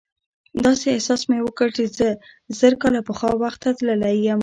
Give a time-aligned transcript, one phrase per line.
[0.65, 2.09] داسې احساس مې وکړ چې زه
[2.59, 4.39] زر کاله پخوا وخت ته تللی یم.